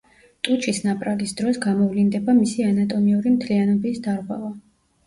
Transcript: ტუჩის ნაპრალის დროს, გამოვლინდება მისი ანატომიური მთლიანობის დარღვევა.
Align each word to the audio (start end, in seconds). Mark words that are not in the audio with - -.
ტუჩის 0.47 0.79
ნაპრალის 0.85 1.35
დროს, 1.41 1.59
გამოვლინდება 1.67 2.37
მისი 2.41 2.67
ანატომიური 2.71 3.39
მთლიანობის 3.39 4.07
დარღვევა. 4.11 4.57